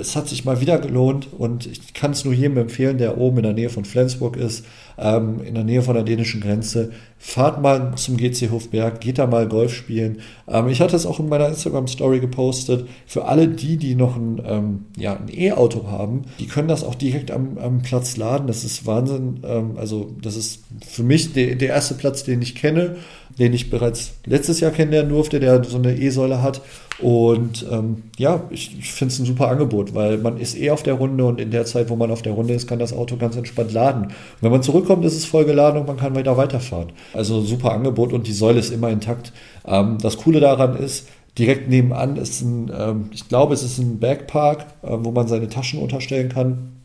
es 0.00 0.16
hat 0.16 0.28
sich 0.28 0.44
mal 0.44 0.60
wieder 0.60 0.78
gelohnt 0.78 1.28
und 1.38 1.66
ich 1.66 1.94
kann 1.94 2.10
es 2.10 2.24
nur 2.24 2.34
jedem 2.34 2.56
empfehlen, 2.58 2.98
der 2.98 3.18
oben 3.18 3.38
in 3.38 3.42
der 3.44 3.52
Nähe 3.52 3.70
von 3.70 3.84
Flensburg 3.84 4.36
ist, 4.36 4.64
ähm, 4.98 5.40
in 5.44 5.54
der 5.54 5.62
Nähe 5.62 5.82
von 5.82 5.94
der 5.94 6.02
dänischen 6.02 6.40
Grenze. 6.40 6.90
Fahrt 7.18 7.62
mal 7.62 7.92
zum 7.94 8.16
GC 8.16 8.50
Hofberg, 8.50 9.00
geht 9.00 9.18
da 9.18 9.26
mal 9.26 9.46
Golf 9.46 9.72
spielen. 9.72 10.18
Ähm, 10.48 10.68
ich 10.68 10.80
hatte 10.80 10.96
es 10.96 11.06
auch 11.06 11.20
in 11.20 11.28
meiner 11.28 11.48
Instagram-Story 11.48 12.18
gepostet. 12.18 12.88
Für 13.06 13.26
alle 13.26 13.46
die, 13.46 13.76
die 13.76 13.94
noch 13.94 14.16
ein 14.16 14.42
ähm, 14.44 14.86
ja, 14.96 15.12
ein 15.12 15.28
E-Auto 15.32 15.86
haben, 15.86 16.22
die 16.40 16.46
können 16.46 16.68
das 16.68 16.82
auch 16.82 16.96
direkt 16.96 17.30
am, 17.30 17.56
am 17.58 17.82
Platz 17.90 18.16
laden. 18.16 18.46
Das 18.46 18.64
ist 18.64 18.86
Wahnsinn. 18.86 19.40
Ähm, 19.44 19.72
also, 19.76 20.10
das 20.22 20.36
ist 20.36 20.62
für 20.86 21.02
mich 21.02 21.32
der, 21.32 21.56
der 21.56 21.68
erste 21.68 21.94
Platz, 21.94 22.24
den 22.24 22.40
ich 22.40 22.54
kenne 22.54 22.96
den 23.38 23.52
ich 23.52 23.70
bereits 23.70 24.12
letztes 24.26 24.60
Jahr 24.60 24.70
kennenlernen 24.70 25.10
durfte, 25.10 25.40
der 25.40 25.62
so 25.64 25.78
eine 25.78 25.96
E-Säule 25.96 26.42
hat. 26.42 26.60
Und 27.00 27.66
ähm, 27.70 28.02
ja, 28.18 28.44
ich, 28.50 28.78
ich 28.78 28.92
finde 28.92 29.12
es 29.12 29.18
ein 29.18 29.24
super 29.24 29.48
Angebot, 29.48 29.94
weil 29.94 30.18
man 30.18 30.36
ist 30.36 30.58
eh 30.58 30.70
auf 30.70 30.82
der 30.82 30.94
Runde 30.94 31.24
und 31.24 31.40
in 31.40 31.50
der 31.50 31.64
Zeit, 31.64 31.88
wo 31.88 31.96
man 31.96 32.10
auf 32.10 32.22
der 32.22 32.32
Runde 32.32 32.52
ist, 32.52 32.66
kann 32.66 32.78
das 32.78 32.92
Auto 32.92 33.16
ganz 33.16 33.36
entspannt 33.36 33.72
laden. 33.72 34.04
Und 34.04 34.14
wenn 34.42 34.50
man 34.50 34.62
zurückkommt, 34.62 35.04
ist 35.04 35.16
es 35.16 35.24
voll 35.24 35.44
geladen 35.44 35.80
und 35.80 35.86
man 35.86 35.96
kann 35.96 36.14
weiter 36.14 36.36
weiterfahren. 36.36 36.92
Also 37.14 37.40
super 37.40 37.72
Angebot 37.72 38.12
und 38.12 38.26
die 38.26 38.32
Säule 38.32 38.58
ist 38.58 38.72
immer 38.72 38.90
intakt. 38.90 39.32
Ähm, 39.66 39.96
das 40.02 40.18
Coole 40.18 40.40
daran 40.40 40.76
ist, 40.76 41.08
direkt 41.38 41.70
nebenan 41.70 42.16
ist 42.16 42.42
ein, 42.42 42.70
ähm, 42.76 43.08
ich 43.12 43.28
glaube, 43.28 43.54
es 43.54 43.62
ist 43.62 43.78
ein 43.78 44.00
Backpark, 44.00 44.66
äh, 44.82 44.88
wo 44.90 45.10
man 45.12 45.28
seine 45.28 45.48
Taschen 45.48 45.80
unterstellen 45.80 46.28
kann. 46.28 46.79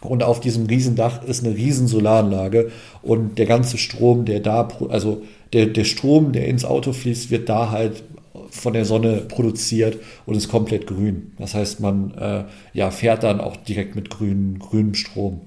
Und 0.00 0.22
auf 0.22 0.40
diesem 0.40 0.66
Riesendach 0.66 1.24
ist 1.24 1.44
eine 1.44 1.56
riesen 1.56 1.88
Solaranlage 1.88 2.70
und 3.02 3.38
der 3.38 3.46
ganze 3.46 3.78
Strom, 3.78 4.24
der 4.24 4.40
da, 4.40 4.68
also 4.88 5.22
der, 5.52 5.66
der 5.66 5.84
Strom, 5.84 6.32
der 6.32 6.46
ins 6.46 6.64
Auto 6.64 6.92
fließt, 6.92 7.30
wird 7.30 7.48
da 7.48 7.70
halt 7.70 8.04
von 8.50 8.72
der 8.72 8.84
Sonne 8.84 9.22
produziert 9.28 9.98
und 10.24 10.36
ist 10.36 10.48
komplett 10.48 10.86
grün. 10.86 11.32
Das 11.38 11.54
heißt, 11.54 11.80
man 11.80 12.14
äh, 12.14 12.44
ja, 12.72 12.90
fährt 12.90 13.22
dann 13.24 13.40
auch 13.40 13.56
direkt 13.56 13.96
mit 13.96 14.10
grün, 14.10 14.58
grünem 14.58 14.94
Strom. 14.94 15.42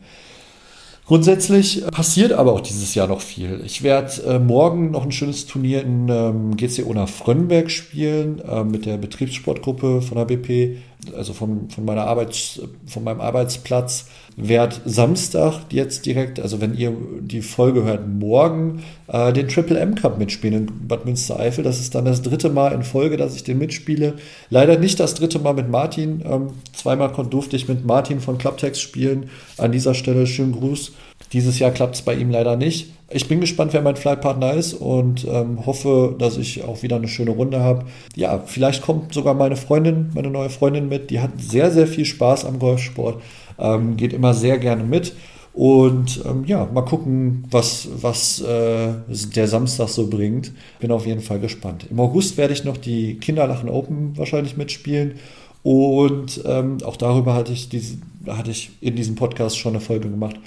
Grundsätzlich 1.06 1.84
passiert 1.88 2.32
aber 2.32 2.54
auch 2.54 2.62
dieses 2.62 2.96
Jahr 2.96 3.08
noch 3.08 3.22
viel. 3.22 3.62
Ich 3.66 3.84
werde 3.84 4.24
äh, 4.24 4.40
morgen 4.40 4.92
noch 4.92 5.04
ein 5.04 5.12
schönes 5.12 5.46
Turnier 5.46 5.82
in 5.82 6.08
ähm, 6.10 6.56
GC 6.56 6.86
Ona 6.86 7.06
Frönnberg 7.06 7.70
spielen 7.70 8.40
äh, 8.40 8.64
mit 8.64 8.86
der 8.86 8.98
Betriebssportgruppe 8.98 10.02
von 10.02 10.18
der 10.18 10.26
BP, 10.26 10.78
also 11.16 11.34
von, 11.34 11.70
von, 11.70 11.86
meiner 11.86 12.06
Arbeits, 12.06 12.62
von 12.86 13.04
meinem 13.04 13.22
Arbeitsplatz 13.22 14.08
werde 14.38 14.78
Samstag 14.86 15.62
jetzt 15.72 16.06
direkt, 16.06 16.40
also 16.40 16.62
wenn 16.62 16.74
ihr 16.76 16.96
die 17.22 17.42
Folge 17.42 17.84
hört, 17.84 18.08
morgen 18.08 18.84
äh, 19.08 19.34
den 19.34 19.48
Triple 19.48 19.80
M 19.80 19.96
Cup 19.96 20.18
mitspielen 20.18 20.68
in 20.68 20.88
Bad 20.88 21.06
Münstereifel. 21.06 21.64
Das 21.64 21.80
ist 21.80 21.96
dann 21.96 22.06
das 22.06 22.22
dritte 22.22 22.50
Mal 22.50 22.72
in 22.72 22.84
Folge, 22.84 23.18
dass 23.18 23.36
ich 23.36 23.44
den 23.44 23.58
mitspiele. 23.58 24.16
Leider 24.50 24.78
nicht 24.78 25.00
das 25.00 25.16
dritte 25.16 25.40
Mal 25.40 25.54
mit 25.54 25.70
Martin. 25.70 26.24
Ähm, 26.26 26.48
zweimal 26.74 27.12
durfte 27.30 27.56
ich 27.56 27.68
mit 27.68 27.86
Martin 27.86 28.20
von 28.20 28.38
Clubtex 28.38 28.80
spielen. 28.80 29.30
An 29.58 29.72
dieser 29.72 29.94
Stelle 29.94 30.28
schönen 30.28 30.54
Gruß. 30.54 30.94
Dieses 31.34 31.60
Jahr 31.60 31.72
klappt 31.72 31.96
es 31.96 32.02
bei 32.02 32.14
ihm 32.14 32.30
leider 32.30 32.58
nicht. 32.58 32.92
Ich 33.10 33.28
bin 33.28 33.42
gespannt, 33.42 33.74
wer 33.74 33.82
mein 33.82 33.96
Flightpartner 33.96 34.54
ist 34.54 34.74
und 34.74 35.26
ähm, 35.26 35.66
hoffe, 35.66 36.16
dass 36.18 36.38
ich 36.38 36.64
auch 36.64 36.82
wieder 36.82 36.96
eine 36.96 37.08
schöne 37.08 37.32
Runde 37.32 37.60
habe. 37.60 37.86
Ja, 38.16 38.40
vielleicht 38.46 38.82
kommt 38.82 39.14
sogar 39.14 39.34
meine 39.34 39.58
Freundin, 39.58 40.12
meine 40.14 40.30
neue 40.30 40.50
Freundin 40.50 40.88
mit. 40.88 41.10
Die 41.10 41.20
hat 41.20 41.32
sehr, 41.38 41.72
sehr 41.72 41.88
viel 41.88 42.06
Spaß 42.06 42.46
am 42.46 42.60
Golfsport 42.60 43.22
ähm, 43.62 43.96
geht 43.96 44.12
immer 44.12 44.34
sehr 44.34 44.58
gerne 44.58 44.84
mit. 44.84 45.14
Und 45.54 46.24
ähm, 46.26 46.46
ja, 46.46 46.66
mal 46.74 46.84
gucken, 46.84 47.44
was, 47.52 47.88
was 48.02 48.42
äh, 48.42 48.94
der 49.36 49.48
Samstag 49.48 49.90
so 49.90 50.08
bringt. 50.08 50.54
Bin 50.80 50.92
auf 50.92 51.06
jeden 51.06 51.22
Fall 51.22 51.40
gespannt. 51.40 51.88
Im 51.90 52.00
August 52.00 52.38
werde 52.38 52.54
ich 52.54 52.64
noch 52.64 52.78
die 52.78 53.16
Kinderlachen 53.16 53.70
Open 53.70 54.18
wahrscheinlich 54.18 54.58
mitspielen. 54.58 55.16
Und 55.64 56.42
ähm, 56.46 56.78
auch 56.84 56.96
darüber 56.96 57.34
hatte 57.34 57.52
ich, 57.52 57.70
diese, 57.70 57.98
hatte 58.28 58.50
ich 58.50 58.72
in 58.82 58.96
diesem 58.96 59.16
Podcast 59.16 59.60
schon 59.60 59.74
eine 59.74 59.82
Folge 59.82 60.10
gemacht. 60.10 60.38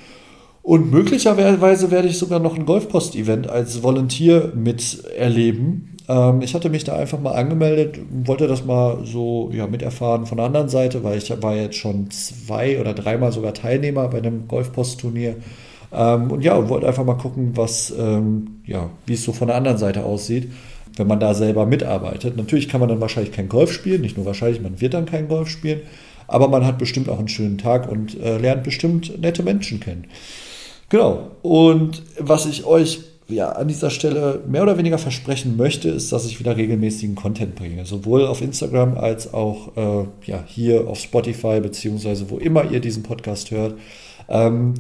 Und 0.65 0.91
möglicherweise 0.91 1.91
werde 1.91 2.09
ich 2.09 2.17
sogar 2.17 2.41
noch 2.41 2.57
ein 2.57 2.65
Golfpost-Event 2.65 3.51
als 3.51 3.83
Volunteer 3.83 4.51
miterleben. 4.55 5.95
Ähm, 6.09 6.41
ich 6.41 6.55
hatte 6.55 6.71
mich 6.71 6.85
da 6.85 6.97
einfach 6.97 7.21
mal 7.21 7.33
angemeldet, 7.33 7.99
wollte 8.25 8.49
das 8.49 8.65
mal 8.65 9.05
so 9.05 9.51
ja, 9.53 9.67
miterfahren 9.67 10.25
von 10.25 10.39
der 10.39 10.47
anderen 10.47 10.71
Seite, 10.71 11.05
weil 11.05 11.19
ich 11.19 11.31
war 11.43 11.55
jetzt 11.55 11.77
schon 11.77 12.11
zwei 12.11 12.81
oder 12.81 12.95
dreimal 12.95 13.31
sogar 13.31 13.53
Teilnehmer 13.53 14.09
bei 14.09 14.17
einem 14.17 14.49
Golfpost-Turnier. 14.49 15.37
Ähm, 15.93 16.31
und 16.31 16.43
ja, 16.43 16.55
und 16.55 16.71
wollte 16.71 16.89
einfach 16.89 17.05
mal 17.05 17.19
gucken, 17.19 17.51
was, 17.57 17.93
ähm, 17.99 18.63
ja, 18.65 18.89
wie 19.05 19.13
es 19.13 19.23
so 19.23 19.35
von 19.35 19.49
der 19.49 19.59
anderen 19.59 19.77
Seite 19.77 20.03
aussieht, 20.07 20.51
wenn 20.97 21.07
man 21.07 21.21
da 21.21 21.35
selber 21.35 21.67
mitarbeitet. 21.67 22.39
Natürlich 22.39 22.71
kann 22.71 22.81
man 22.81 22.89
dann 22.89 23.03
wahrscheinlich 23.03 23.35
kein 23.35 23.51
Golf 23.51 23.71
spielen, 23.71 24.01
nicht 24.01 24.17
nur 24.17 24.25
wahrscheinlich, 24.25 24.63
man 24.63 24.81
wird 24.81 24.95
dann 24.95 25.05
kein 25.05 25.29
Golf 25.29 25.51
spielen, 25.51 25.83
aber 26.27 26.49
man 26.49 26.65
hat 26.65 26.79
bestimmt 26.79 27.11
auch 27.11 27.19
einen 27.19 27.29
schönen 27.29 27.59
Tag 27.59 27.87
und 27.87 28.19
äh, 28.19 28.39
lernt 28.39 28.63
bestimmt 28.63 29.21
nette 29.21 29.43
Menschen 29.43 29.79
kennen. 29.79 30.07
Genau. 30.89 31.31
Und 31.43 32.03
was 32.19 32.47
ich 32.47 32.65
euch 32.65 33.01
ja, 33.29 33.51
an 33.51 33.69
dieser 33.69 33.91
Stelle 33.91 34.41
mehr 34.47 34.63
oder 34.63 34.77
weniger 34.77 34.99
versprechen 34.99 35.57
möchte, 35.57 35.89
ist, 35.89 36.13
dass 36.13 36.27
ich 36.27 36.41
wieder 36.41 36.57
regelmäßigen 36.57 37.15
Content 37.15 37.55
bringe. 37.55 37.87
Sowohl 37.87 38.27
auf 38.27 38.43
Instagram 38.43 38.99
als 38.99 39.33
auch 39.33 39.77
äh, 39.77 40.07
ja, 40.27 40.45
hier 40.47 40.89
auf 40.89 40.99
Spotify, 40.99 41.61
beziehungsweise 41.61 42.29
wo 42.31 42.37
immer 42.37 42.71
ihr 42.71 42.81
diesen 42.81 43.03
Podcast 43.03 43.51
hört. 43.51 43.75
Ähm, 44.29 44.75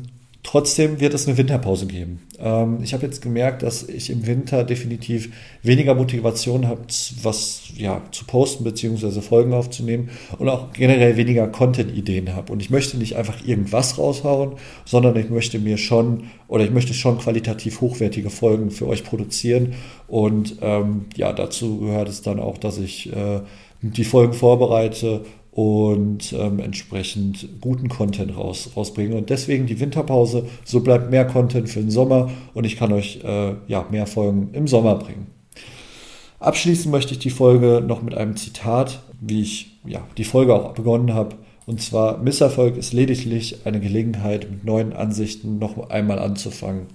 Trotzdem 0.45 1.01
wird 1.01 1.15
es 1.15 1.27
eine 1.27 1.39
Winterpause 1.39 1.87
geben. 1.87 2.21
Ähm, 2.39 2.81
ich 2.83 2.93
habe 2.93 3.07
jetzt 3.07 3.23
gemerkt, 3.23 3.63
dass 3.63 3.83
ich 3.89 4.11
im 4.11 4.27
Winter 4.27 4.63
definitiv 4.63 5.33
weniger 5.63 5.95
Motivation 5.95 6.69
habe, 6.69 6.83
was 7.23 7.63
ja, 7.75 8.03
zu 8.13 8.27
posten 8.27 8.63
bzw. 8.63 9.23
Folgen 9.23 9.55
aufzunehmen 9.55 10.11
und 10.39 10.51
auch 10.51 10.71
generell 10.75 11.17
weniger 11.17 11.49
Content-Ideen 11.49 12.37
habe. 12.37 12.53
Und 12.53 12.61
ich 12.61 12.69
möchte 12.69 12.99
nicht 12.99 13.17
einfach 13.17 13.43
irgendwas 13.47 13.97
raushauen, 13.97 14.53
sondern 14.85 15.17
ich 15.17 15.31
möchte 15.31 15.59
mir 15.59 15.79
schon 15.79 16.25
oder 16.47 16.63
ich 16.63 16.71
möchte 16.71 16.93
schon 16.93 17.17
qualitativ 17.19 17.81
hochwertige 17.81 18.29
Folgen 18.29 18.71
für 18.71 18.87
euch 18.87 19.03
produzieren. 19.03 19.73
Und 20.09 20.57
ähm, 20.61 21.07
ja, 21.17 21.33
dazu 21.33 21.79
gehört 21.81 22.11
es 22.11 22.21
dann 22.21 22.39
auch, 22.39 22.59
dass 22.59 22.77
ich 22.77 23.11
äh, 23.11 23.41
die 23.81 24.05
Folgen 24.05 24.35
vorbereite 24.35 25.25
und 25.54 26.32
ähm, 26.32 26.58
entsprechend 26.58 27.61
guten 27.61 27.88
Content 27.88 28.37
raus, 28.37 28.70
rausbringen. 28.76 29.16
Und 29.16 29.30
deswegen 29.30 29.66
die 29.66 29.78
Winterpause, 29.78 30.46
so 30.64 30.80
bleibt 30.80 31.12
mehr 31.12 31.25
Content 31.25 31.68
für 31.68 31.78
den 31.78 31.92
Sommer 31.92 32.30
und 32.54 32.64
ich 32.64 32.76
kann 32.76 32.92
euch 32.92 33.20
äh, 33.23 33.54
ja, 33.68 33.87
mehr 33.88 34.08
Folgen 34.08 34.50
im 34.52 34.66
Sommer 34.66 34.96
bringen. 34.96 35.28
Abschließen 36.40 36.90
möchte 36.90 37.12
ich 37.12 37.20
die 37.20 37.30
Folge 37.30 37.84
noch 37.87 38.02
mit 38.02 38.16
einem 38.16 38.37
Zitat, 38.37 39.00
wie 39.20 39.42
ich 39.42 39.78
ja, 39.87 40.00
die 40.18 40.25
Folge 40.25 40.54
auch 40.54 40.73
begonnen 40.73 41.14
habe. 41.14 41.37
Und 41.66 41.80
zwar, 41.80 42.18
Misserfolg 42.18 42.76
ist 42.76 42.92
lediglich 42.92 43.64
eine 43.64 43.78
Gelegenheit, 43.78 44.50
mit 44.50 44.64
neuen 44.64 44.92
Ansichten 44.92 45.61
noch 45.61 45.88
einmal 45.88 46.18
anzufangen. 46.18 46.88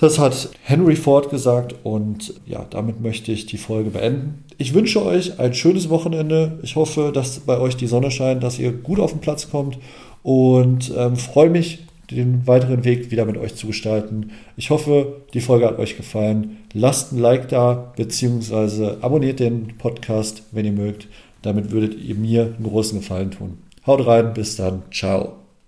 Das 0.00 0.18
hat 0.18 0.48
Henry 0.62 0.96
Ford 0.96 1.28
gesagt 1.28 1.74
und 1.82 2.32
ja, 2.46 2.64
damit 2.70 3.02
möchte 3.02 3.32
ich 3.32 3.44
die 3.44 3.58
Folge 3.58 3.90
beenden. 3.90 4.44
Ich 4.56 4.72
wünsche 4.72 5.04
euch 5.04 5.38
ein 5.38 5.52
schönes 5.52 5.90
Wochenende. 5.90 6.58
Ich 6.62 6.74
hoffe, 6.74 7.12
dass 7.12 7.40
bei 7.40 7.58
euch 7.58 7.76
die 7.76 7.86
Sonne 7.86 8.10
scheint, 8.10 8.42
dass 8.42 8.58
ihr 8.58 8.72
gut 8.72 8.98
auf 8.98 9.10
den 9.10 9.20
Platz 9.20 9.50
kommt 9.50 9.76
und 10.22 10.90
ähm, 10.96 11.16
freue 11.16 11.50
mich, 11.50 11.84
den 12.10 12.46
weiteren 12.46 12.84
Weg 12.84 13.10
wieder 13.10 13.26
mit 13.26 13.36
euch 13.36 13.56
zu 13.56 13.66
gestalten. 13.66 14.30
Ich 14.56 14.70
hoffe, 14.70 15.20
die 15.34 15.42
Folge 15.42 15.66
hat 15.66 15.78
euch 15.78 15.98
gefallen. 15.98 16.56
Lasst 16.72 17.12
ein 17.12 17.18
Like 17.18 17.50
da, 17.50 17.92
beziehungsweise 17.94 18.96
abonniert 19.02 19.38
den 19.38 19.76
Podcast, 19.76 20.44
wenn 20.50 20.64
ihr 20.64 20.72
mögt. 20.72 21.08
Damit 21.42 21.72
würdet 21.72 22.00
ihr 22.00 22.14
mir 22.14 22.54
einen 22.56 22.64
großen 22.64 23.00
Gefallen 23.00 23.32
tun. 23.32 23.58
Haut 23.86 24.06
rein, 24.06 24.32
bis 24.32 24.56
dann. 24.56 24.82
Ciao. 24.90 25.39